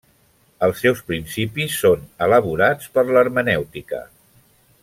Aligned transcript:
Els 0.67 0.79
seus 0.85 1.01
principis 1.11 1.77
són 1.83 2.09
elaborats 2.29 2.91
per 2.97 3.07
l'hermenèutica. 3.13 4.05